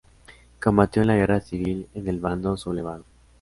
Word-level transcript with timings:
Combatió 0.59 1.03
en 1.03 1.09
la 1.09 1.15
Guerra 1.15 1.41
Civil 1.41 1.87
en 1.93 2.07
el 2.07 2.19
bando 2.19 2.57
sublevado. 2.57 3.05